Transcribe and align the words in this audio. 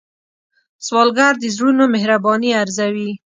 سوالګر 0.85 1.33
د 1.39 1.43
زړونو 1.55 1.83
مهرباني 1.93 2.51
ارزوي 2.61 3.09